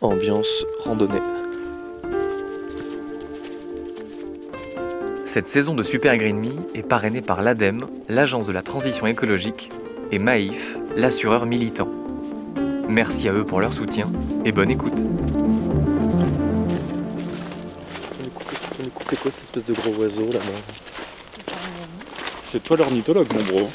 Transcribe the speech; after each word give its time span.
ambiance 0.00 0.64
randonnée. 0.80 1.22
Cette 5.24 5.48
saison 5.48 5.74
de 5.74 5.82
Super 5.82 6.16
Green 6.16 6.38
Me 6.38 6.52
est 6.74 6.82
parrainée 6.82 7.22
par 7.22 7.42
l'ADEME, 7.42 7.86
l'Agence 8.08 8.46
de 8.46 8.52
la 8.52 8.62
transition 8.62 9.06
écologique, 9.06 9.70
et 10.12 10.18
Maïf, 10.18 10.78
l'assureur 10.96 11.46
militant. 11.46 11.88
Merci 12.88 13.28
à 13.28 13.32
eux 13.32 13.44
pour 13.44 13.60
leur 13.60 13.72
soutien 13.72 14.10
et 14.44 14.52
bonne 14.52 14.70
écoute. 14.70 15.02
C'est 19.08 19.20
quoi 19.20 19.30
cette 19.30 19.42
espèce 19.42 19.64
de 19.64 19.74
gros 19.74 19.94
oiseau 20.00 20.26
là-bas 20.32 21.54
C'est 22.44 22.62
toi 22.62 22.76
l'ornithologue, 22.76 23.32
mon 23.34 23.42
bro. 23.42 23.70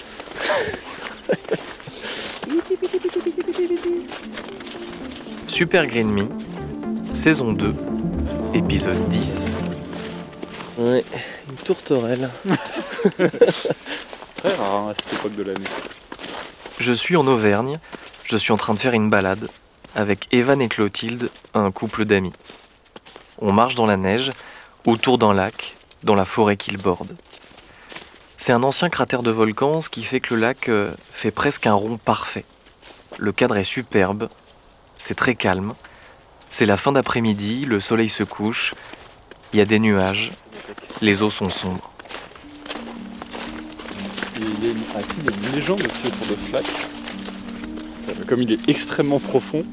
Super 5.62 5.86
Green 5.86 6.10
Me, 6.10 6.28
saison 7.14 7.54
2, 7.54 7.76
épisode 8.56 9.08
10. 9.10 9.46
Ouais, 10.80 11.06
une 11.48 11.56
tourterelle. 11.58 12.32
Très 14.38 14.56
rare 14.56 14.86
hein, 14.86 14.90
à 14.90 14.96
cette 14.96 15.14
époque 15.14 15.36
de 15.36 15.44
l'année. 15.44 15.68
Je 16.80 16.92
suis 16.92 17.16
en 17.16 17.28
Auvergne, 17.28 17.78
je 18.24 18.38
suis 18.38 18.52
en 18.52 18.58
train 18.58 18.74
de 18.74 18.80
faire 18.80 18.94
une 18.94 19.12
balade 19.12 19.50
avec 19.94 20.28
Evan 20.34 20.60
et 20.64 20.68
Clotilde, 20.68 21.30
un 21.54 21.70
couple 21.70 22.06
d'amis. 22.06 22.34
On 23.38 23.54
marche 23.54 23.76
dans 23.76 23.86
la 23.86 23.98
neige, 23.98 24.32
autour 24.88 25.20
d'un 25.20 25.36
lac, 25.36 25.76
dans 26.02 26.16
la 26.16 26.26
forêt 26.26 26.58
qu'il 26.58 26.78
borde. 26.78 27.16
C'est 28.40 28.52
un 28.52 28.64
ancien 28.64 28.90
cratère 28.90 29.22
de 29.22 29.30
volcan, 29.30 29.84
ce 29.84 29.90
qui 29.90 30.02
fait 30.02 30.22
que 30.22 30.34
le 30.34 30.42
lac 30.42 30.70
euh, 30.70 30.90
fait 31.14 31.30
presque 31.30 31.68
un 31.68 31.76
rond 31.76 31.98
parfait. 31.98 32.46
Le 33.20 33.32
cadre 33.32 33.58
est 33.58 33.64
superbe, 33.64 34.28
c'est 35.02 35.16
très 35.16 35.34
calme. 35.34 35.74
C'est 36.52 36.68
la 36.68 36.78
fin 36.78 36.92
d'après-midi, 36.92 37.66
le 37.66 37.80
soleil 37.80 38.08
se 38.08 38.22
couche, 38.24 38.76
il 39.52 39.58
y 39.58 39.62
a 39.62 39.66
des 39.66 39.80
nuages, 39.80 40.32
les 41.02 41.24
eaux 41.24 41.32
sont 41.32 41.50
sombres. 41.50 41.90
Il 44.38 44.64
y 44.64 44.68
a 44.68 44.72
une, 44.72 44.78
ah, 44.96 45.00
il 45.18 45.26
y 45.26 45.34
a 45.34 45.48
une 45.48 45.56
légende 45.56 45.82
aussi 45.82 46.08
autour 46.08 46.28
de 46.28 46.36
ce 46.36 46.52
lac. 46.52 46.66
Comme 48.28 48.44
il 48.44 48.52
est 48.52 48.70
extrêmement 48.70 49.20
profond, 49.20 49.66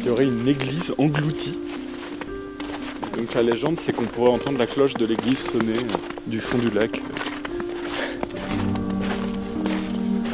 il 0.00 0.06
y 0.06 0.10
aurait 0.10 0.24
une 0.24 0.48
église 0.48 0.92
engloutie. 0.98 1.56
Donc 3.16 3.34
la 3.34 3.42
légende, 3.42 3.78
c'est 3.78 3.92
qu'on 3.92 4.06
pourrait 4.06 4.32
entendre 4.32 4.58
la 4.58 4.66
cloche 4.66 4.94
de 4.94 5.06
l'église 5.06 5.38
sonner 5.38 5.78
euh, 5.78 5.96
du 6.26 6.40
fond 6.40 6.58
du 6.58 6.70
lac. 6.70 7.00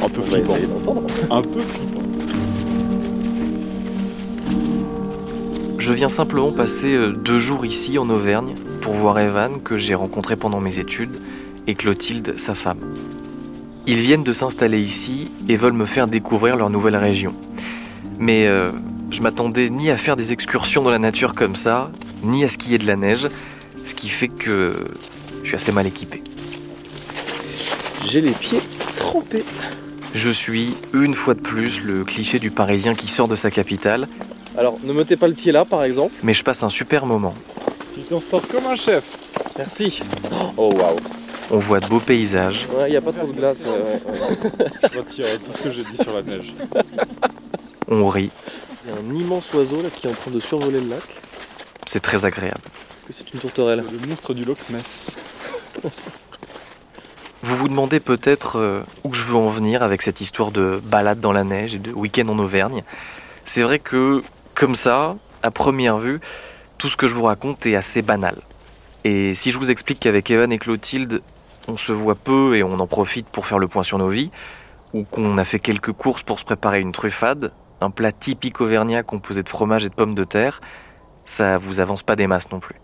Un 0.01 0.09
peu 0.09 0.21
On 0.21 0.23
flippant. 0.23 0.55
essayer 0.55 0.67
d'entendre. 0.67 1.07
Un 1.29 1.41
peu 1.43 1.59
flippant. 1.59 1.98
Je 5.89 5.95
viens 5.95 6.07
simplement 6.07 6.51
passer 6.51 6.93
euh, 6.93 7.13
deux 7.13 7.39
jours 7.39 7.65
ici 7.65 7.97
en 7.97 8.11
Auvergne 8.11 8.53
pour 8.79 8.93
voir 8.93 9.17
Evan 9.17 9.59
que 9.59 9.75
j'ai 9.75 9.95
rencontré 9.95 10.35
pendant 10.35 10.59
mes 10.59 10.77
études 10.77 11.19
et 11.65 11.73
Clotilde, 11.73 12.37
sa 12.37 12.53
femme. 12.53 12.77
Ils 13.87 13.97
viennent 13.97 14.21
de 14.21 14.31
s'installer 14.31 14.79
ici 14.79 15.31
et 15.47 15.55
veulent 15.55 15.73
me 15.73 15.87
faire 15.87 16.05
découvrir 16.05 16.57
leur 16.57 16.69
nouvelle 16.69 16.95
région. 16.95 17.33
Mais 18.19 18.45
euh, 18.45 18.69
je 19.09 19.23
m'attendais 19.23 19.71
ni 19.71 19.89
à 19.89 19.97
faire 19.97 20.15
des 20.15 20.31
excursions 20.31 20.83
dans 20.83 20.91
la 20.91 20.99
nature 20.99 21.33
comme 21.33 21.55
ça, 21.55 21.89
ni 22.21 22.43
à 22.43 22.49
skier 22.49 22.77
de 22.77 22.85
la 22.85 22.95
neige, 22.95 23.27
ce 23.83 23.95
qui 23.95 24.09
fait 24.09 24.27
que 24.27 24.75
je 25.41 25.47
suis 25.47 25.55
assez 25.55 25.71
mal 25.71 25.87
équipé. 25.87 26.21
J'ai 28.05 28.21
les 28.21 28.33
pieds 28.33 28.61
trempés. 28.95 29.43
Je 30.13 30.29
suis, 30.29 30.75
une 30.93 31.15
fois 31.15 31.33
de 31.33 31.41
plus, 31.41 31.81
le 31.81 32.03
cliché 32.03 32.37
du 32.37 32.51
Parisien 32.51 32.93
qui 32.93 33.07
sort 33.07 33.27
de 33.27 33.35
sa 33.35 33.49
capitale, 33.49 34.07
Alors, 34.57 34.77
ne 34.83 34.91
mettez 34.93 35.15
pas 35.15 35.27
le 35.27 35.33
pied 35.33 35.51
là 35.51 35.65
par 35.65 35.83
exemple. 35.83 36.13
mais 36.23 36.33
je 36.33 36.43
passe 36.43 36.63
un 36.63 36.69
super 36.69 37.05
moment. 37.05 37.33
Tu 37.95 38.01
t'en 38.01 38.19
sors 38.19 38.45
comme 38.47 38.65
un 38.67 38.75
chef. 38.75 39.03
Merci. 39.57 40.01
Oh 40.57 40.71
waouh. 40.73 40.97
On 41.51 41.57
voit 41.59 41.79
de 41.79 41.87
beaux 41.87 41.99
paysages, 41.99 42.67
Ouais, 42.77 42.87
il 42.87 42.91
n'y 42.91 42.97
a 42.97 43.01
pas 43.01 43.11
trop 43.11 43.25
de 43.25 43.31
glace. 43.33 43.61
ouais, 43.61 43.69
ouais, 43.69 44.11
ouais. 44.11 44.89
Je 44.93 44.97
retire 44.99 45.25
tout 45.43 45.51
ce 45.51 45.63
que 45.63 45.71
j'ai 45.71 45.83
dit 45.83 45.97
sur 45.97 46.13
la 46.13 46.21
neige. 46.21 46.53
on 47.87 48.07
rit, 48.07 48.29
Il 48.85 48.91
y 48.91 48.93
a 48.93 48.99
un 48.99 49.15
immense 49.19 49.51
oiseau 49.53 49.81
là 49.81 49.89
qui 49.89 50.05
est 50.07 50.09
en 50.11 50.13
train 50.13 50.29
de 50.31 50.39
survoler 50.39 50.79
le 50.79 50.89
lac. 50.89 51.01
c'est 51.87 52.01
très 52.01 52.23
agréable. 52.25 52.61
Est-ce 52.97 53.05
que 53.05 53.13
c'est 53.13 53.33
une 53.33 53.39
tourterelle? 53.39 53.83
Le 53.91 54.07
monstre 54.07 54.33
du 54.35 54.45
Loch 54.45 54.59
Ness. 54.69 55.07
Vous 57.41 57.55
vous 57.55 57.67
demandez 57.69 57.99
peut-être 57.99 58.57
euh, 58.57 58.81
où 59.03 59.13
je 59.13 59.23
veux 59.23 59.35
en 59.35 59.49
venir 59.49 59.81
avec 59.81 60.01
cette 60.01 60.19
histoire 60.21 60.51
de 60.51 60.81
balade 60.83 61.19
dans 61.19 61.31
la 61.31 61.43
neige 61.45 61.73
et 61.73 61.79
de 61.79 61.91
week-end 61.91 62.27
en 62.27 62.37
Auvergne. 62.37 62.83
C'est 63.45 63.61
vrai 63.63 63.79
que, 63.79 64.21
comme 64.59 64.75
ça, 64.75 65.15
à 65.41 65.51
première 65.51 65.97
vue, 65.97 66.19
tout 66.77 66.89
ce 66.89 66.97
que 66.97 67.07
je 67.07 67.15
vous 67.15 67.23
raconte 67.23 67.65
est 67.65 67.75
assez 67.75 68.01
banal. 68.01 68.35
Et 69.05 69.33
si 69.33 69.51
je 69.51 69.57
vous 69.57 69.71
explique 69.71 70.01
qu'avec 70.01 70.29
Evan 70.29 70.51
et 70.51 70.59
Clotilde, 70.59 71.21
on 71.69 71.77
se 71.77 71.93
voit 71.93 72.15
peu 72.15 72.57
et 72.57 72.63
on 72.63 72.77
en 72.79 72.87
profite 72.87 73.29
pour 73.29 73.47
faire 73.47 73.57
le 73.57 73.69
point 73.69 73.83
sur 73.83 73.97
nos 73.97 74.09
vies, 74.09 74.31
ou 74.93 75.03
qu'on 75.03 75.37
a 75.37 75.45
fait 75.45 75.59
quelques 75.59 75.93
courses 75.93 76.23
pour 76.23 76.39
se 76.39 76.43
préparer 76.43 76.81
une 76.81 76.91
truffade, 76.91 77.53
un 77.79 77.89
plat 77.89 78.11
typique 78.11 78.59
auvergnat 78.59 79.01
composé 79.01 79.43
de 79.43 79.49
fromage 79.49 79.85
et 79.85 79.89
de 79.89 79.93
pommes 79.93 80.13
de 80.15 80.25
terre, 80.25 80.59
ça 81.23 81.57
vous 81.57 81.79
avance 81.79 82.03
pas 82.03 82.17
des 82.17 82.27
masses 82.27 82.51
non 82.51 82.59
plus. 82.59 82.81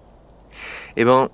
Eh 0.95 1.03
ben, 1.03 1.27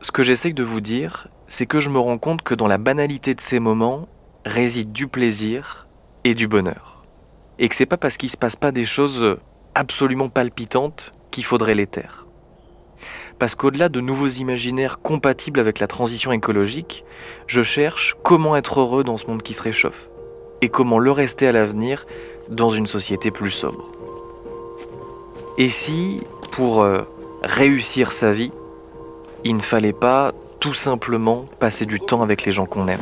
ce 0.00 0.10
que 0.10 0.24
j'essaye 0.24 0.52
de 0.52 0.64
vous 0.64 0.80
dire, 0.80 1.28
c'est 1.46 1.66
que 1.66 1.78
je 1.78 1.90
me 1.90 2.00
rends 2.00 2.18
compte 2.18 2.42
que 2.42 2.54
dans 2.54 2.66
la 2.66 2.78
banalité 2.78 3.36
de 3.36 3.40
ces 3.40 3.60
moments 3.60 4.08
réside 4.44 4.90
du 4.90 5.06
plaisir 5.06 5.86
et 6.24 6.34
du 6.34 6.48
bonheur. 6.48 7.04
Et 7.60 7.68
que 7.68 7.76
c'est 7.76 7.86
pas 7.86 7.96
parce 7.96 8.16
qu'il 8.16 8.30
se 8.30 8.36
passe 8.36 8.56
pas 8.56 8.72
des 8.72 8.84
choses 8.84 9.38
absolument 9.76 10.30
palpitantes 10.30 11.12
qu'il 11.30 11.44
faudrait 11.44 11.74
les 11.74 11.86
taire. 11.86 12.26
Parce 13.38 13.54
qu'au-delà 13.54 13.90
de 13.90 14.00
nouveaux 14.00 14.26
imaginaires 14.28 15.00
compatibles 15.00 15.60
avec 15.60 15.78
la 15.80 15.86
transition 15.86 16.32
écologique, 16.32 17.04
je 17.46 17.60
cherche 17.60 18.16
comment 18.22 18.56
être 18.56 18.80
heureux 18.80 19.04
dans 19.04 19.18
ce 19.18 19.26
monde 19.26 19.42
qui 19.42 19.52
se 19.52 19.62
réchauffe 19.62 20.08
et 20.62 20.70
comment 20.70 20.98
le 20.98 21.12
rester 21.12 21.46
à 21.46 21.52
l'avenir 21.52 22.06
dans 22.48 22.70
une 22.70 22.86
société 22.86 23.30
plus 23.30 23.50
sobre. 23.50 23.84
Et 25.58 25.68
si, 25.68 26.22
pour 26.52 26.80
euh, 26.82 27.02
réussir 27.42 28.12
sa 28.12 28.32
vie, 28.32 28.52
il 29.44 29.56
ne 29.56 29.60
fallait 29.62 29.92
pas 29.92 30.32
tout 30.58 30.74
simplement 30.74 31.44
passer 31.60 31.84
du 31.84 32.00
temps 32.00 32.22
avec 32.22 32.46
les 32.46 32.52
gens 32.52 32.64
qu'on 32.64 32.88
aime? 32.88 33.00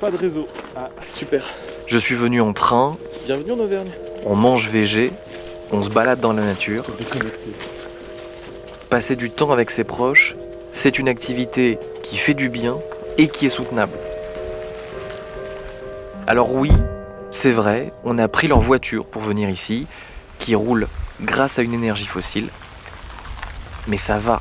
Pas 0.00 0.10
de 0.10 0.16
réseau. 0.16 0.46
Ah, 0.74 0.88
Super. 1.12 1.44
Je 1.86 1.98
suis 1.98 2.14
venu 2.14 2.40
en 2.40 2.54
train, 2.54 2.96
Bienvenue 3.26 3.52
en 3.52 3.58
Auvergne. 3.58 3.90
on 4.24 4.36
mange 4.36 4.70
végé, 4.70 5.12
on 5.72 5.82
se 5.82 5.90
balade 5.90 6.20
dans 6.20 6.32
la 6.32 6.44
nature. 6.44 6.84
Passer 8.88 9.16
du 9.16 9.30
temps 9.30 9.52
avec 9.52 9.70
ses 9.70 9.84
proches, 9.84 10.34
c'est 10.72 10.98
une 10.98 11.08
activité 11.08 11.78
qui 12.02 12.16
fait 12.16 12.34
du 12.34 12.48
bien 12.48 12.76
et 13.18 13.28
qui 13.28 13.46
est 13.46 13.50
soutenable. 13.50 13.96
Alors 16.26 16.54
oui, 16.54 16.70
c'est 17.30 17.50
vrai, 17.50 17.92
on 18.04 18.18
a 18.18 18.28
pris 18.28 18.48
leur 18.48 18.60
voiture 18.60 19.06
pour 19.06 19.22
venir 19.22 19.48
ici, 19.48 19.86
qui 20.38 20.54
roule 20.54 20.88
grâce 21.20 21.58
à 21.58 21.62
une 21.62 21.74
énergie 21.74 22.06
fossile. 22.06 22.48
Mais 23.88 23.98
ça 23.98 24.18
va. 24.18 24.40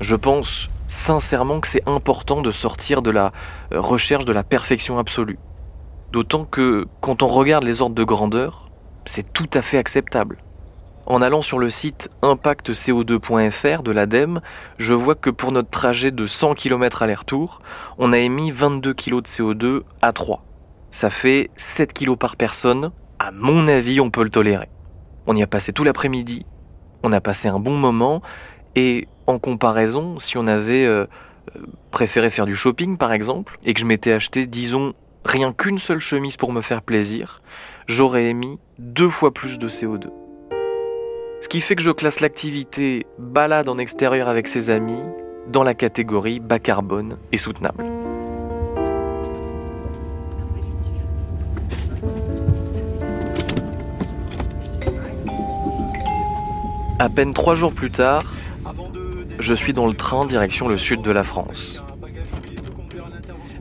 Je 0.00 0.16
pense 0.16 0.68
sincèrement 0.86 1.60
que 1.60 1.68
c'est 1.68 1.86
important 1.86 2.40
de 2.42 2.50
sortir 2.50 3.02
de 3.02 3.10
la 3.10 3.32
euh, 3.72 3.80
recherche 3.80 4.24
de 4.24 4.32
la 4.32 4.42
perfection 4.42 4.98
absolue. 4.98 5.38
D'autant 6.12 6.44
que 6.44 6.86
quand 7.00 7.22
on 7.22 7.26
regarde 7.26 7.64
les 7.64 7.82
ordres 7.82 7.94
de 7.94 8.04
grandeur, 8.04 8.67
c'est 9.08 9.32
tout 9.32 9.48
à 9.54 9.62
fait 9.62 9.78
acceptable. 9.78 10.38
En 11.06 11.22
allant 11.22 11.40
sur 11.40 11.58
le 11.58 11.70
site 11.70 12.10
impactco2.fr 12.22 13.82
de 13.82 13.90
l'ADEME, 13.90 14.42
je 14.76 14.92
vois 14.92 15.14
que 15.14 15.30
pour 15.30 15.50
notre 15.50 15.70
trajet 15.70 16.10
de 16.10 16.26
100 16.26 16.54
km 16.54 17.02
aller-retour, 17.02 17.62
on 17.96 18.12
a 18.12 18.18
émis 18.18 18.50
22 18.50 18.92
kg 18.92 19.22
de 19.22 19.26
CO2 19.26 19.82
à 20.02 20.12
3. 20.12 20.44
Ça 20.90 21.08
fait 21.08 21.50
7 21.56 21.94
kg 21.94 22.16
par 22.16 22.36
personne. 22.36 22.90
À 23.18 23.30
mon 23.30 23.66
avis, 23.66 23.98
on 24.00 24.10
peut 24.10 24.22
le 24.22 24.28
tolérer. 24.28 24.68
On 25.26 25.34
y 25.34 25.42
a 25.42 25.46
passé 25.46 25.72
tout 25.72 25.84
l'après-midi, 25.84 26.44
on 27.02 27.12
a 27.12 27.22
passé 27.22 27.48
un 27.48 27.58
bon 27.58 27.76
moment, 27.76 28.20
et 28.76 29.08
en 29.26 29.38
comparaison, 29.38 30.18
si 30.18 30.36
on 30.36 30.46
avait 30.46 30.84
euh, 30.84 31.06
préféré 31.90 32.28
faire 32.28 32.46
du 32.46 32.54
shopping 32.54 32.98
par 32.98 33.12
exemple, 33.12 33.58
et 33.64 33.72
que 33.72 33.80
je 33.80 33.86
m'étais 33.86 34.12
acheté, 34.12 34.46
disons, 34.46 34.92
rien 35.24 35.54
qu'une 35.54 35.78
seule 35.78 36.00
chemise 36.00 36.36
pour 36.36 36.52
me 36.52 36.60
faire 36.60 36.82
plaisir, 36.82 37.40
j'aurais 37.88 38.26
émis 38.26 38.58
deux 38.78 39.08
fois 39.08 39.32
plus 39.32 39.58
de 39.58 39.68
CO2. 39.68 40.08
Ce 41.40 41.48
qui 41.48 41.60
fait 41.60 41.74
que 41.74 41.82
je 41.82 41.90
classe 41.90 42.20
l'activité 42.20 43.06
balade 43.18 43.68
en 43.68 43.78
extérieur 43.78 44.28
avec 44.28 44.46
ses 44.46 44.70
amis 44.70 45.02
dans 45.48 45.62
la 45.62 45.72
catégorie 45.72 46.38
bas 46.38 46.58
carbone 46.58 47.16
et 47.32 47.38
soutenable. 47.38 47.84
À 56.98 57.08
peine 57.08 57.32
trois 57.32 57.54
jours 57.54 57.72
plus 57.72 57.90
tard, 57.90 58.34
je 59.38 59.54
suis 59.54 59.72
dans 59.72 59.86
le 59.86 59.94
train 59.94 60.26
direction 60.26 60.68
le 60.68 60.76
sud 60.76 61.00
de 61.00 61.10
la 61.10 61.22
France. 61.22 61.80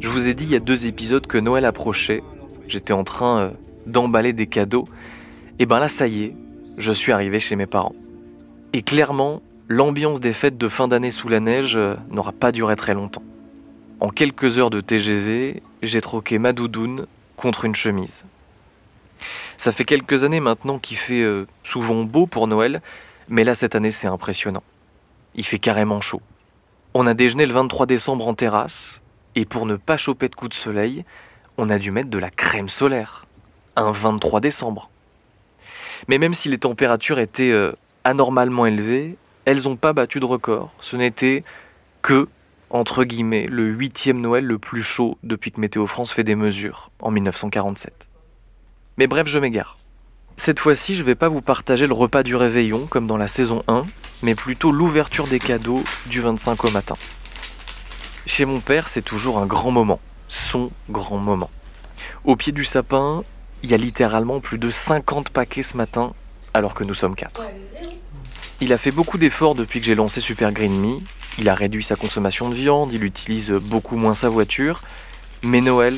Je 0.02 0.10
vous 0.10 0.28
ai 0.28 0.34
dit 0.34 0.46
il 0.46 0.52
y 0.52 0.56
a 0.56 0.60
deux 0.60 0.88
épisodes 0.88 1.26
que 1.26 1.38
Noël 1.38 1.64
approchait. 1.64 2.24
J'étais 2.68 2.94
en 2.94 3.04
train 3.04 3.40
euh, 3.40 3.50
d'emballer 3.88 4.34
des 4.34 4.48
cadeaux. 4.48 4.88
Et 5.60 5.66
ben 5.66 5.80
là, 5.80 5.88
ça 5.88 6.08
y 6.08 6.24
est, 6.24 6.36
je 6.78 6.92
suis 6.92 7.12
arrivé 7.12 7.40
chez 7.40 7.56
mes 7.56 7.66
parents. 7.66 7.96
Et 8.74 8.82
clairement, 8.82 9.42
l'ambiance 9.68 10.20
des 10.20 10.34
fêtes 10.34 10.58
de 10.58 10.68
fin 10.68 10.88
d'année 10.88 11.12
sous 11.12 11.30
la 11.30 11.40
neige 11.40 11.76
euh, 11.78 11.96
n'aura 12.10 12.32
pas 12.32 12.52
duré 12.52 12.76
très 12.76 12.94
longtemps. 12.94 13.24
En 14.00 14.10
quelques 14.10 14.60
heures 14.60 14.70
de 14.70 14.82
TGV, 14.82 15.64
j'ai 15.82 16.02
troqué 16.02 16.38
ma 16.38 16.54
doudoune 16.54 17.08
contre 17.36 17.66
une 17.66 17.76
chemise. 17.76 18.24
Ça 19.58 19.72
fait 19.72 19.86
quelques 19.86 20.24
années 20.24 20.40
maintenant 20.40 20.78
qu'il 20.78 20.98
fait 20.98 21.22
euh, 21.22 21.48
souvent 21.64 22.04
beau 22.04 22.28
pour 22.28 22.48
Noël, 22.48 22.82
mais 23.28 23.44
là 23.44 23.56
cette 23.56 23.76
année 23.76 23.92
c'est 23.92 24.08
impressionnant. 24.08 24.64
Il 25.36 25.46
fait 25.46 25.60
carrément 25.60 26.02
chaud. 26.02 26.22
On 26.94 27.08
a 27.08 27.14
déjeuné 27.14 27.46
le 27.46 27.54
23 27.54 27.86
décembre 27.86 28.28
en 28.28 28.34
terrasse, 28.34 29.02
et 29.36 29.46
pour 29.46 29.66
ne 29.66 29.76
pas 29.76 29.98
choper 29.98 30.30
de 30.30 30.36
coups 30.36 30.50
de 30.50 30.56
soleil, 30.56 31.06
on 31.58 31.70
a 31.70 31.80
dû 31.80 31.92
mettre 31.92 32.10
de 32.10 32.18
la 32.18 32.30
crème 32.30 32.70
solaire. 32.70 33.27
Un 33.78 33.92
23 33.92 34.42
décembre. 34.42 34.90
Mais 36.08 36.18
même 36.18 36.34
si 36.34 36.50
les 36.50 36.58
températures 36.58 37.20
étaient 37.20 37.52
euh, 37.52 37.74
anormalement 38.04 38.66
élevées, 38.66 39.18
elles 39.46 39.64
n'ont 39.66 39.76
pas 39.76 39.94
battu 39.94 40.20
de 40.20 40.26
record. 40.26 40.74
Ce 40.82 40.96
n'était 40.96 41.44
que, 42.02 42.28
entre 42.72 43.04
guillemets, 43.04 43.46
le 43.46 43.68
huitième 43.68 44.20
Noël 44.20 44.46
le 44.46 44.58
plus 44.58 44.82
chaud 44.82 45.20
depuis 45.22 45.52
que 45.52 45.62
Météo 45.62 45.86
France 45.86 46.12
fait 46.12 46.24
des 46.24 46.36
mesures, 46.36 46.90
en 47.02 47.12
1947. 47.12 48.08
Mais 48.98 49.06
bref, 49.06 49.28
je 49.28 49.38
m'égare. 49.38 49.78
Cette 50.38 50.60
fois-ci, 50.60 50.96
je 50.96 51.02
ne 51.02 51.06
vais 51.06 51.16
pas 51.16 51.30
vous 51.30 51.42
partager 51.42 51.86
le 51.86 51.94
repas 51.94 52.24
du 52.24 52.36
réveillon 52.36 52.88
comme 52.88 53.06
dans 53.06 53.18
la 53.18 53.28
saison 53.28 53.64
1, 53.68 53.86
mais 54.24 54.34
plutôt 54.34 54.72
l'ouverture 54.72 55.28
des 55.28 55.40
cadeaux 55.40 55.84
du 56.08 56.20
25 56.20 56.66
au 56.66 56.72
matin. 56.72 56.96
Chez 58.26 58.46
mon 58.46 58.60
père, 58.60 58.88
c'est 58.88 59.04
toujours 59.04 59.38
un 59.38 59.46
grand 59.46 59.70
moment, 59.70 60.00
son 60.30 60.72
grand 60.90 61.18
moment. 61.18 61.52
Au 62.24 62.36
pied 62.36 62.52
du 62.52 62.66
sapin, 62.66 63.24
il 63.64 63.70
y 63.72 63.74
a 63.74 63.78
littéralement 63.78 64.40
plus 64.40 64.58
de 64.58 64.70
50 64.70 65.30
paquets 65.30 65.64
ce 65.64 65.78
matin, 65.78 66.14
alors 66.54 66.74
que 66.74 66.84
nous 66.84 66.94
sommes 66.94 67.16
4. 67.16 67.42
Il 68.62 68.74
a 68.74 68.78
fait 68.78 68.92
beaucoup 68.92 69.18
d'efforts 69.18 69.56
depuis 69.56 69.80
que 69.80 69.86
j'ai 69.86 69.96
lancé 69.96 70.20
Super 70.22 70.52
Green 70.52 70.80
Me. 70.80 70.98
Il 71.38 71.50
a 71.50 71.54
réduit 71.56 71.84
sa 71.84 71.96
consommation 71.96 72.50
de 72.50 72.56
viande, 72.56 72.92
il 72.94 73.04
utilise 73.04 73.52
beaucoup 73.52 73.96
moins 73.96 74.16
sa 74.16 74.30
voiture. 74.30 74.82
Mais 75.44 75.62
Noël, 75.62 75.96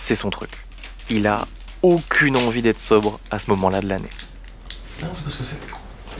c'est 0.00 0.14
son 0.14 0.30
truc. 0.30 0.50
Il 1.10 1.26
a 1.26 1.46
aucune 1.82 2.36
envie 2.36 2.62
d'être 2.62 2.78
sobre 2.78 3.18
à 3.32 3.40
ce 3.40 3.50
moment-là 3.50 3.80
de 3.80 3.88
l'année. 3.88 4.10
Non, 5.02 5.08
c'est 5.12 5.24
pas 5.24 5.30
ce 5.30 5.38
que 5.38 5.44
c'est. 5.44 5.56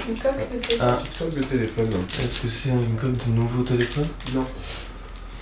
Une 0.08 0.18
coque 0.18 0.36
de 0.50 0.56
téléphone. 0.58 0.78
Ah, 0.80 0.98
Coque 1.16 1.34
de 1.34 1.42
téléphone. 1.42 1.90
est-ce 2.08 2.40
que 2.40 2.48
c'est 2.48 2.70
une 2.70 2.96
coque 2.96 3.24
de 3.24 3.30
nouveau 3.32 3.62
téléphone? 3.62 4.06
Non. 4.34 4.44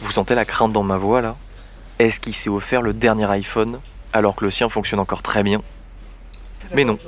Vous 0.02 0.12
sentez 0.12 0.34
la 0.34 0.44
crainte 0.44 0.72
dans 0.72 0.82
ma 0.82 0.98
voix 0.98 1.22
là? 1.22 1.36
Est-ce 1.98 2.20
qu'il 2.20 2.34
s'est 2.34 2.50
offert 2.50 2.82
le 2.82 2.92
dernier 2.92 3.30
iPhone? 3.30 3.80
Alors 4.12 4.34
que 4.36 4.44
le 4.44 4.50
sien 4.50 4.68
fonctionne 4.68 5.00
encore 5.00 5.22
très 5.22 5.42
bien 5.42 5.62
Mais 6.74 6.84
non. 6.84 6.98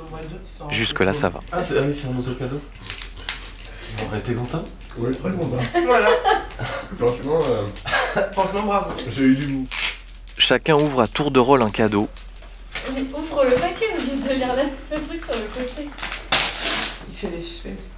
Jusque-là, 0.69 1.13
ça 1.13 1.29
va. 1.29 1.39
Ah, 1.51 1.61
c'est- 1.61 1.77
ah 1.77 1.81
oui, 1.85 1.93
c'est 1.99 2.07
un 2.07 2.17
autre 2.17 2.33
cadeau. 2.37 2.59
Bon, 3.97 4.05
t'es 4.25 4.33
content 4.33 4.63
Oui, 4.97 5.15
très 5.15 5.31
content. 5.31 5.57
Voilà. 5.85 6.09
Franchement, 6.97 7.39
euh, 7.49 8.21
Franchement, 8.33 8.63
bravo. 8.63 8.91
j'ai 9.11 9.21
eu 9.23 9.35
du 9.35 9.47
mou. 9.47 9.67
Chacun 10.37 10.75
ouvre 10.75 11.01
à 11.01 11.07
tour 11.07 11.31
de 11.31 11.39
rôle 11.39 11.61
un 11.61 11.69
cadeau. 11.69 12.07
Ouvre 12.89 13.45
le 13.45 13.55
paquet 13.55 13.85
au 13.97 14.01
lieu 14.01 14.21
de 14.21 14.33
lire 14.33 14.53
le, 14.55 14.95
le 14.95 15.01
truc 15.01 15.19
sur 15.19 15.33
le 15.33 15.45
côté. 15.53 15.87
Il 17.07 17.13
se 17.13 17.19
fait 17.21 17.27
des 17.27 17.39
suspens. 17.39 17.89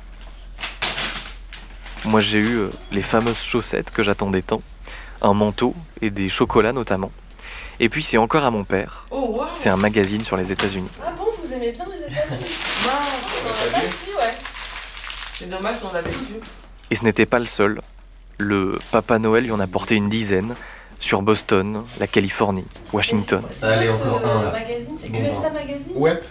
Moi 2.06 2.20
j'ai 2.20 2.40
eu 2.40 2.58
euh, 2.58 2.70
les 2.92 3.02
fameuses 3.02 3.42
chaussettes 3.42 3.90
que 3.90 4.04
j'attendais 4.04 4.42
tant, 4.44 4.62
un 5.22 5.34
manteau 5.34 5.74
et 6.02 6.10
des 6.12 6.30
chocolats 6.30 6.74
notamment. 6.74 7.12
Et 7.80 7.90
puis 7.90 8.04
c'est 8.04 8.18
encore 8.18 8.44
à 8.46 8.52
mon 8.52 8.64
père. 8.64 9.06
Oh, 9.12 9.36
waouh 9.38 9.48
C'est 9.54 9.70
un 9.70 9.78
magazine 9.78 10.22
sur 10.22 10.38
les 10.38 10.52
États-Unis. 10.52 10.90
Ah 11.06 11.12
bon, 11.18 11.26
vous 11.42 11.54
aimez 11.54 11.72
bien 11.72 11.86
les 11.92 11.98
États-Unis? 12.00 12.16
Mince 12.86 13.44
On 13.44 13.48
en 13.48 13.52
a 13.78 13.80
pas 13.80 13.86
ici, 13.86 14.10
ouais. 14.18 14.34
C'est 15.34 15.50
dommage 15.50 15.80
qu'on 15.82 15.92
l'avait 15.94 16.12
su. 16.12 16.36
Et 16.92 16.96
ce 16.96 17.04
n'était 17.04 17.26
pas 17.26 17.40
le 17.40 17.46
seul. 17.46 17.82
Le 18.38 18.80
Papa 18.92 19.20
Noël 19.20 19.44
lui 19.46 19.52
en 19.52 19.60
a 19.60 19.68
porté 19.68 19.96
une 19.96 20.10
dizaine 20.10 20.56
sur 21.00 21.22
Boston, 21.22 21.84
la 22.00 22.08
Californie, 22.08 22.66
Washington. 22.94 23.42
C'est- 23.52 23.66
Allez, 23.66 23.90
encore 23.90 24.22
un, 24.26 24.52
magazine? 24.52 24.96
C'est 25.02 25.10
Bon, 25.10 25.20
USA 25.20 25.50
Magazine? 25.50 25.94
Ouais. 25.96 26.22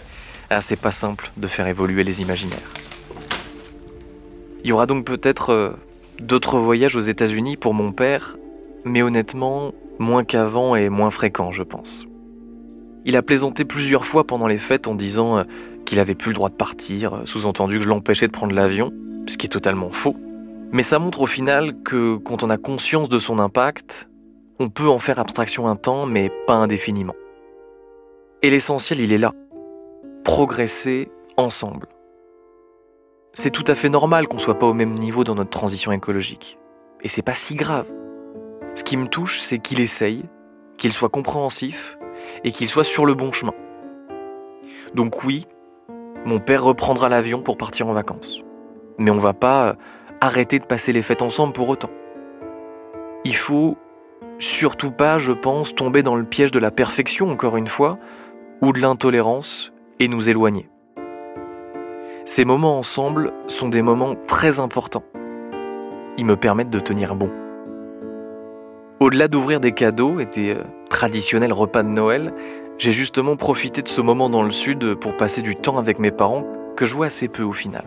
Ah, 0.49 0.61
c'est 0.61 0.75
pas 0.75 0.91
simple 0.91 1.31
de 1.37 1.47
faire 1.47 1.67
évoluer 1.67 2.03
les 2.03 2.21
imaginaires. 2.21 2.59
Il 4.63 4.69
y 4.69 4.71
aura 4.71 4.85
donc 4.87 5.05
peut-être 5.05 5.51
euh, 5.51 5.71
d'autres 6.19 6.57
voyages 6.57 6.95
aux 6.95 6.99
États-Unis 7.01 7.57
pour 7.57 7.73
mon 7.73 7.91
père, 7.91 8.37
mais 8.83 9.01
honnêtement, 9.03 9.73
moins 9.99 10.23
qu'avant 10.23 10.75
et 10.75 10.89
moins 10.89 11.09
fréquent, 11.09 11.51
je 11.51 11.63
pense. 11.63 12.05
Il 13.05 13.15
a 13.15 13.21
plaisanté 13.21 13.65
plusieurs 13.65 14.05
fois 14.07 14.25
pendant 14.25 14.47
les 14.47 14.57
fêtes 14.57 14.87
en 14.87 14.95
disant 14.95 15.37
euh, 15.37 15.43
qu'il 15.85 15.99
avait 15.99 16.15
plus 16.15 16.29
le 16.29 16.35
droit 16.35 16.49
de 16.49 16.55
partir, 16.55 17.13
euh, 17.13 17.25
sous-entendu 17.25 17.77
que 17.77 17.83
je 17.83 17.89
l'empêchais 17.89 18.27
de 18.27 18.31
prendre 18.31 18.53
l'avion, 18.53 18.91
ce 19.27 19.37
qui 19.37 19.45
est 19.45 19.49
totalement 19.49 19.91
faux. 19.91 20.15
Mais 20.71 20.83
ça 20.83 20.99
montre 20.99 21.21
au 21.21 21.27
final 21.27 21.81
que 21.83 22.17
quand 22.17 22.43
on 22.43 22.49
a 22.49 22.57
conscience 22.57 23.09
de 23.09 23.19
son 23.19 23.39
impact, 23.39 24.09
on 24.59 24.69
peut 24.69 24.89
en 24.89 24.99
faire 24.99 25.19
abstraction 25.19 25.67
un 25.67 25.75
temps, 25.75 26.05
mais 26.05 26.31
pas 26.47 26.55
indéfiniment. 26.55 27.15
Et 28.41 28.49
l'essentiel, 28.49 28.99
il 28.99 29.13
est 29.13 29.17
là 29.17 29.33
progresser 30.25 31.09
ensemble. 31.37 31.87
C'est 33.33 33.51
tout 33.51 33.63
à 33.67 33.75
fait 33.75 33.89
normal 33.89 34.27
qu'on 34.27 34.39
soit 34.39 34.57
pas 34.57 34.65
au 34.65 34.73
même 34.73 34.95
niveau 34.95 35.23
dans 35.23 35.35
notre 35.35 35.51
transition 35.51 35.91
écologique. 35.91 36.57
Et 37.01 37.07
c'est 37.07 37.21
pas 37.21 37.35
si 37.35 37.55
grave. 37.55 37.87
Ce 38.75 38.83
qui 38.83 38.97
me 38.97 39.07
touche, 39.07 39.39
c'est 39.39 39.59
qu'il 39.59 39.79
essaye, 39.79 40.23
qu'il 40.77 40.91
soit 40.91 41.09
compréhensif 41.09 41.97
et 42.43 42.51
qu'il 42.51 42.67
soit 42.67 42.83
sur 42.83 43.05
le 43.05 43.13
bon 43.13 43.31
chemin. 43.31 43.53
Donc 44.93 45.23
oui, 45.23 45.47
mon 46.25 46.39
père 46.39 46.63
reprendra 46.63 47.07
l'avion 47.07 47.41
pour 47.41 47.57
partir 47.57 47.87
en 47.87 47.93
vacances. 47.93 48.43
Mais 48.97 49.11
on 49.11 49.17
va 49.17 49.33
pas 49.33 49.67
euh, 49.67 49.73
arrêter 50.19 50.59
de 50.59 50.65
passer 50.65 50.91
les 50.91 51.01
fêtes 51.01 51.21
ensemble 51.21 51.53
pour 51.53 51.69
autant. 51.69 51.89
Il 53.23 53.35
faut 53.35 53.77
surtout 54.39 54.91
pas, 54.91 55.17
je 55.19 55.31
pense, 55.31 55.73
tomber 55.73 56.03
dans 56.03 56.15
le 56.15 56.25
piège 56.25 56.51
de 56.51 56.59
la 56.59 56.71
perfection, 56.71 57.31
encore 57.31 57.57
une 57.57 57.67
fois, 57.67 57.97
ou 58.61 58.73
de 58.73 58.81
l'intolérance 58.81 59.71
et 59.99 60.09
nous 60.09 60.29
éloigner. 60.29 60.69
Ces 62.25 62.43
moments 62.43 62.77
ensemble 62.77 63.31
sont 63.47 63.69
des 63.69 63.81
moments 63.81 64.15
très 64.27 64.59
importants. 64.59 65.03
Ils 66.17 66.25
me 66.25 66.35
permettent 66.35 66.69
de 66.69 66.79
tenir 66.79 67.15
bon. 67.15 67.29
Au-delà 69.01 69.27
d'ouvrir 69.27 69.59
des 69.59 69.73
cadeaux 69.73 70.21
et 70.21 70.25
des 70.25 70.51
euh, 70.51 70.63
traditionnels 70.89 71.51
repas 71.51 71.83
de 71.83 71.89
Noël, 71.89 72.33
j'ai 72.77 72.93
justement 72.93 73.35
profité 73.35 73.81
de 73.81 73.89
ce 73.89 73.99
moment 73.99 74.29
dans 74.29 74.43
le 74.43 74.51
sud 74.51 74.95
pour 74.95 75.17
passer 75.17 75.41
du 75.41 75.57
temps 75.57 75.77
avec 75.77 75.99
mes 75.99 76.11
parents 76.11 76.45
que 76.77 76.85
je 76.85 76.95
vois 76.95 77.07
assez 77.07 77.27
peu 77.27 77.43
au 77.43 77.51
final. 77.51 77.83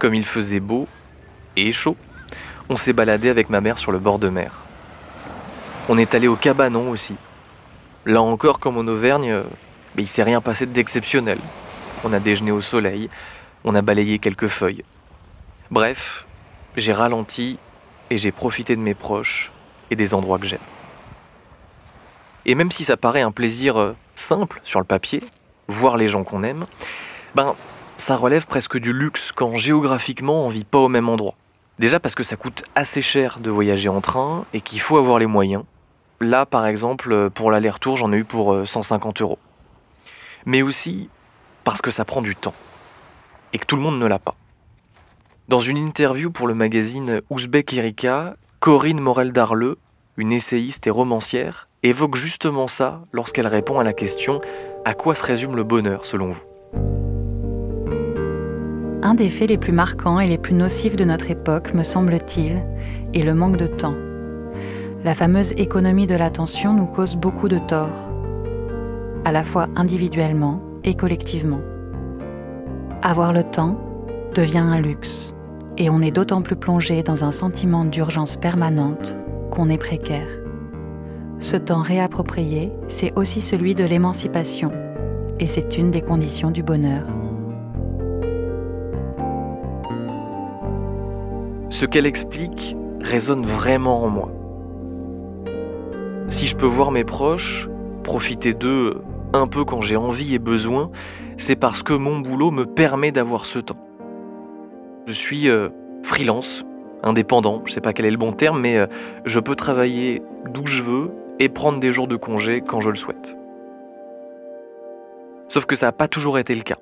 Comme 0.00 0.14
il 0.14 0.24
faisait 0.24 0.58
beau 0.58 0.88
et 1.56 1.70
chaud, 1.70 1.96
on 2.68 2.76
s'est 2.76 2.92
baladé 2.92 3.28
avec 3.28 3.48
ma 3.48 3.60
mère 3.60 3.78
sur 3.78 3.92
le 3.92 4.00
bord 4.00 4.18
de 4.18 4.28
mer. 4.28 4.64
On 5.88 5.98
est 5.98 6.16
allé 6.16 6.26
au 6.26 6.36
cabanon 6.36 6.90
aussi. 6.90 7.14
Là 8.06 8.22
encore, 8.22 8.58
comme 8.58 8.76
en 8.76 8.88
Auvergne, 8.88 9.30
euh, 9.30 9.42
mais 9.94 10.02
il 10.02 10.08
s'est 10.08 10.24
rien 10.24 10.40
passé 10.40 10.66
d'exceptionnel. 10.66 11.38
On 12.02 12.12
a 12.12 12.18
déjeuné 12.18 12.50
au 12.50 12.60
soleil, 12.60 13.08
on 13.62 13.76
a 13.76 13.82
balayé 13.82 14.18
quelques 14.18 14.48
feuilles. 14.48 14.82
Bref, 15.70 16.26
j'ai 16.76 16.92
ralenti 16.92 17.60
et 18.12 18.18
j'ai 18.18 18.30
profité 18.30 18.76
de 18.76 18.80
mes 18.82 18.92
proches 18.92 19.50
et 19.90 19.96
des 19.96 20.12
endroits 20.12 20.38
que 20.38 20.44
j'aime. 20.44 20.60
Et 22.44 22.54
même 22.54 22.70
si 22.70 22.84
ça 22.84 22.98
paraît 22.98 23.22
un 23.22 23.30
plaisir 23.30 23.80
euh, 23.80 23.96
simple 24.14 24.60
sur 24.64 24.80
le 24.80 24.84
papier, 24.84 25.22
voir 25.66 25.96
les 25.96 26.08
gens 26.08 26.22
qu'on 26.22 26.42
aime, 26.42 26.66
ben 27.34 27.54
ça 27.96 28.16
relève 28.16 28.46
presque 28.46 28.76
du 28.76 28.92
luxe 28.92 29.32
quand 29.32 29.56
géographiquement 29.56 30.44
on 30.44 30.50
vit 30.50 30.64
pas 30.64 30.78
au 30.78 30.88
même 30.88 31.08
endroit. 31.08 31.36
Déjà 31.78 32.00
parce 32.00 32.14
que 32.14 32.22
ça 32.22 32.36
coûte 32.36 32.64
assez 32.74 33.00
cher 33.00 33.40
de 33.40 33.50
voyager 33.50 33.88
en 33.88 34.02
train 34.02 34.44
et 34.52 34.60
qu'il 34.60 34.80
faut 34.80 34.98
avoir 34.98 35.18
les 35.18 35.26
moyens. 35.26 35.64
Là, 36.20 36.44
par 36.44 36.66
exemple, 36.66 37.30
pour 37.30 37.50
l'aller-retour, 37.50 37.96
j'en 37.96 38.12
ai 38.12 38.18
eu 38.18 38.24
pour 38.24 38.52
euh, 38.52 38.66
150 38.66 39.22
euros. 39.22 39.38
Mais 40.44 40.60
aussi 40.60 41.08
parce 41.64 41.80
que 41.80 41.90
ça 41.90 42.04
prend 42.04 42.20
du 42.20 42.36
temps. 42.36 42.54
Et 43.54 43.58
que 43.58 43.64
tout 43.64 43.76
le 43.76 43.82
monde 43.82 43.98
ne 43.98 44.06
l'a 44.06 44.18
pas. 44.18 44.34
Dans 45.52 45.60
une 45.60 45.76
interview 45.76 46.30
pour 46.30 46.46
le 46.46 46.54
magazine 46.54 47.20
Ouzbek 47.28 47.74
Erika, 47.74 48.36
Corinne 48.58 49.00
Morel-Darleux, 49.00 49.76
une 50.16 50.32
essayiste 50.32 50.86
et 50.86 50.90
romancière, 50.90 51.68
évoque 51.82 52.16
justement 52.16 52.66
ça 52.66 53.02
lorsqu'elle 53.12 53.46
répond 53.46 53.78
à 53.78 53.84
la 53.84 53.92
question 53.92 54.40
À 54.86 54.94
quoi 54.94 55.14
se 55.14 55.22
résume 55.22 55.54
le 55.54 55.62
bonheur 55.62 56.06
selon 56.06 56.30
vous? 56.30 56.40
Un 59.02 59.12
des 59.14 59.28
faits 59.28 59.50
les 59.50 59.58
plus 59.58 59.74
marquants 59.74 60.20
et 60.20 60.26
les 60.26 60.38
plus 60.38 60.54
nocifs 60.54 60.96
de 60.96 61.04
notre 61.04 61.30
époque, 61.30 61.74
me 61.74 61.84
semble-t-il, 61.84 62.64
est 63.12 63.22
le 63.22 63.34
manque 63.34 63.58
de 63.58 63.66
temps. 63.66 63.96
La 65.04 65.14
fameuse 65.14 65.52
économie 65.58 66.06
de 66.06 66.14
l'attention 66.14 66.72
nous 66.72 66.86
cause 66.86 67.14
beaucoup 67.14 67.48
de 67.48 67.58
torts, 67.58 68.10
à 69.26 69.32
la 69.32 69.44
fois 69.44 69.66
individuellement 69.76 70.62
et 70.82 70.94
collectivement. 70.94 71.60
Avoir 73.02 73.34
le 73.34 73.42
temps 73.42 73.78
devient 74.34 74.56
un 74.56 74.80
luxe, 74.80 75.34
et 75.78 75.90
on 75.90 76.00
est 76.02 76.10
d'autant 76.10 76.42
plus 76.42 76.56
plongé 76.56 77.02
dans 77.02 77.24
un 77.24 77.32
sentiment 77.32 77.84
d'urgence 77.84 78.36
permanente 78.36 79.16
qu'on 79.50 79.68
est 79.68 79.78
précaire. 79.78 80.28
Ce 81.38 81.56
temps 81.56 81.82
réapproprié, 81.82 82.72
c'est 82.88 83.12
aussi 83.16 83.40
celui 83.40 83.74
de 83.74 83.84
l'émancipation, 83.84 84.72
et 85.40 85.46
c'est 85.46 85.76
une 85.78 85.90
des 85.90 86.02
conditions 86.02 86.50
du 86.50 86.62
bonheur. 86.62 87.04
Ce 91.70 91.86
qu'elle 91.86 92.06
explique 92.06 92.76
résonne 93.00 93.44
vraiment 93.44 94.04
en 94.04 94.08
moi. 94.08 94.30
Si 96.28 96.46
je 96.46 96.56
peux 96.56 96.66
voir 96.66 96.92
mes 96.92 97.04
proches, 97.04 97.68
profiter 98.04 98.54
d'eux 98.54 99.02
un 99.32 99.46
peu 99.46 99.64
quand 99.64 99.80
j'ai 99.80 99.96
envie 99.96 100.34
et 100.34 100.38
besoin, 100.38 100.90
c'est 101.38 101.56
parce 101.56 101.82
que 101.82 101.92
mon 101.92 102.20
boulot 102.20 102.50
me 102.50 102.66
permet 102.66 103.10
d'avoir 103.10 103.46
ce 103.46 103.58
temps. 103.58 103.91
Je 105.06 105.12
suis 105.12 105.48
euh, 105.48 105.68
freelance, 106.02 106.64
indépendant, 107.02 107.62
je 107.64 107.72
sais 107.72 107.80
pas 107.80 107.92
quel 107.92 108.06
est 108.06 108.10
le 108.10 108.16
bon 108.16 108.32
terme, 108.32 108.60
mais 108.60 108.76
euh, 108.78 108.86
je 109.24 109.40
peux 109.40 109.56
travailler 109.56 110.22
d'où 110.50 110.66
je 110.66 110.82
veux 110.82 111.10
et 111.40 111.48
prendre 111.48 111.80
des 111.80 111.90
jours 111.90 112.06
de 112.06 112.16
congé 112.16 112.60
quand 112.60 112.80
je 112.80 112.90
le 112.90 112.96
souhaite. 112.96 113.36
Sauf 115.48 115.66
que 115.66 115.74
ça 115.74 115.86
n'a 115.86 115.92
pas 115.92 116.08
toujours 116.08 116.38
été 116.38 116.54
le 116.54 116.62
cas. 116.62 116.78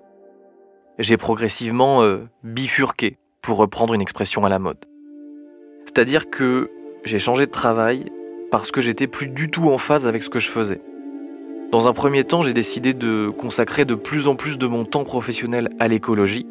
J'ai 0.99 1.17
progressivement 1.17 2.03
euh, 2.03 2.29
bifurqué, 2.45 3.17
pour 3.43 3.57
reprendre 3.57 3.95
une 3.95 4.03
expression 4.03 4.45
à 4.45 4.49
la 4.49 4.59
mode. 4.59 4.85
C'est-à-dire 5.87 6.29
que 6.31 6.71
j'ai 7.05 7.19
changé 7.19 7.47
de 7.47 7.51
travail 7.51 8.13
parce 8.51 8.71
que 8.71 8.81
j'étais 8.81 9.07
plus 9.07 9.29
du 9.29 9.51
tout 9.51 9.71
en 9.71 9.79
phase 9.79 10.07
avec 10.07 10.23
ce 10.23 10.29
que 10.29 10.39
je 10.39 10.51
faisais. 10.51 10.81
Dans 11.73 11.89
un 11.89 11.93
premier 11.93 12.25
temps, 12.25 12.43
j'ai 12.43 12.53
décidé 12.53 12.95
de 12.95 13.29
consacrer 13.29 13.85
de 13.85 13.95
plus 13.95 14.27
en 14.27 14.35
plus 14.35 14.59
de 14.59 14.67
mon 14.67 14.85
temps 14.85 15.05
professionnel 15.05 15.69
à 15.79 15.89
l'écologie, 15.89 16.47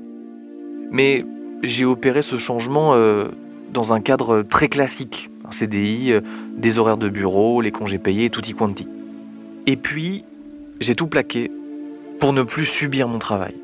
mais 0.92 1.26
j'ai 1.64 1.86
opéré 1.86 2.22
ce 2.22 2.38
changement 2.38 2.94
euh, 2.94 3.26
dans 3.72 3.94
un 3.94 4.02
cadre 4.02 4.42
très 4.42 4.70
classique, 4.70 5.30
un 5.46 5.52
CDI, 5.52 6.14
euh, 6.14 6.22
des 6.58 6.78
horaires 6.78 6.98
de 6.98 7.10
bureau, 7.10 7.62
les 7.62 7.72
congés 7.72 7.98
payés, 7.98 8.30
tutti 8.30 8.54
quanti. 8.54 8.88
Et 9.68 9.76
puis, 9.76 10.24
j'ai 10.80 10.96
tout 10.96 11.08
plaqué 11.08 11.52
pour 12.20 12.34
ne 12.34 12.44
plus 12.44 12.66
subir 12.66 13.08
mon 13.08 13.20
travail. 13.20 13.56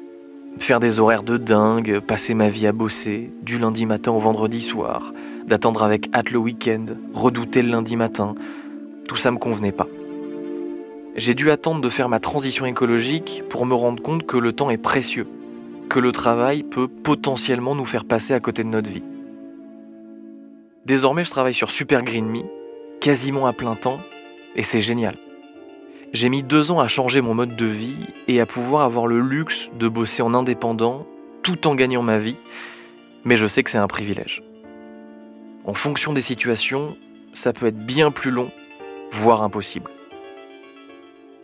Faire 0.60 0.80
des 0.80 1.00
horaires 1.00 1.24
de 1.24 1.38
dingue, 1.38 2.00
passer 2.00 2.34
ma 2.34 2.48
vie 2.48 2.68
à 2.68 2.72
bosser, 2.72 3.32
du 3.44 3.58
lundi 3.58 3.86
matin 3.86 4.12
au 4.12 4.20
vendredi 4.20 4.62
soir, 4.62 5.14
d'attendre 5.48 5.84
avec 5.84 6.10
hâte 6.14 6.32
le 6.32 6.40
week-end, 6.40 6.86
redouter 7.14 7.62
le 7.62 7.70
lundi 7.70 7.96
matin, 7.96 8.36
tout 9.08 9.18
ça 9.18 9.32
me 9.32 9.38
convenait 9.38 9.74
pas. 9.74 9.88
J'ai 11.18 11.34
dû 11.34 11.52
attendre 11.52 11.82
de 11.82 11.90
faire 11.90 12.10
ma 12.10 12.20
transition 12.20 12.66
écologique 12.66 13.44
pour 13.50 13.66
me 13.66 13.74
rendre 13.74 14.02
compte 14.02 14.26
que 14.26 14.38
le 14.38 14.54
temps 14.54 14.70
est 14.70 14.78
précieux, 14.78 15.28
le 16.00 16.12
travail 16.12 16.64
peut 16.64 16.88
potentiellement 16.88 17.76
nous 17.76 17.86
faire 17.86 18.06
passer 18.06 18.34
à 18.34 18.40
côté 18.40 18.64
de 18.64 18.70
notre 18.70 18.90
vie. 18.90 19.04
Désormais, 20.86 21.24
je 21.24 21.32
travaille 21.32 21.54
sur 21.54 21.72
Super 21.72 22.04
Green 22.04 22.28
Me, 22.28 22.44
quasiment 23.00 23.48
à 23.48 23.54
plein 23.54 23.76
temps, 23.76 24.00
et 24.56 24.64
c'est 24.64 24.82
génial. 24.82 25.16
J'ai 26.14 26.30
mis 26.30 26.44
deux 26.44 26.72
ans 26.72 26.80
à 26.80 26.88
changer 26.88 27.22
mon 27.22 27.34
mode 27.34 27.56
de 27.56 27.66
vie 27.66 28.08
et 28.28 28.40
à 28.40 28.46
pouvoir 28.46 28.84
avoir 28.84 29.08
le 29.08 29.20
luxe 29.20 29.70
de 29.78 29.88
bosser 29.88 30.22
en 30.22 30.34
indépendant 30.34 31.06
tout 31.44 31.68
en 31.68 31.76
gagnant 31.76 32.02
ma 32.02 32.18
vie, 32.18 32.38
mais 33.24 33.36
je 33.36 33.48
sais 33.48 33.64
que 33.64 33.70
c'est 33.70 33.78
un 33.78 33.88
privilège. 33.88 34.44
En 35.66 35.74
fonction 35.74 36.14
des 36.14 36.22
situations, 36.22 36.96
ça 37.34 37.52
peut 37.52 37.66
être 37.66 37.86
bien 37.86 38.12
plus 38.12 38.32
long, 38.32 38.52
voire 39.12 39.44
impossible. 39.44 39.92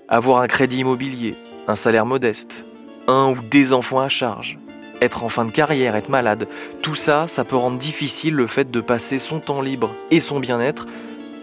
Avoir 0.08 0.42
un 0.42 0.48
crédit 0.48 0.80
immobilier, 0.80 1.36
un 1.68 1.76
salaire 1.76 2.06
modeste, 2.06 2.66
un 3.08 3.30
ou 3.30 3.42
des 3.50 3.74
enfants 3.74 4.00
à 4.00 4.10
charge, 4.10 4.58
être 5.02 5.24
en 5.24 5.30
fin 5.30 5.46
de 5.46 5.52
carrière, 5.52 5.96
être 5.96 6.10
malade, 6.10 6.48
tout 6.82 6.96
ça, 6.96 7.28
ça 7.28 7.44
peut 7.44 7.56
rendre 7.56 7.78
difficile 7.78 8.34
le 8.36 8.48
fait 8.48 8.70
de 8.70 8.82
passer 8.82 9.18
son 9.18 9.40
temps 9.40 9.62
libre 9.62 9.94
et 10.12 10.20
son 10.20 10.40
bien-être 10.40 10.86